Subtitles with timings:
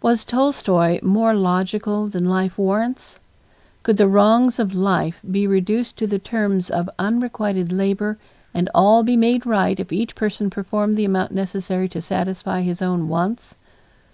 [0.00, 3.20] Was Tolstoy more logical than life warrants?
[3.82, 8.16] Could the wrongs of life be reduced to the terms of unrequited labor
[8.54, 12.80] and all be made right if each person performed the amount necessary to satisfy his
[12.80, 13.54] own wants?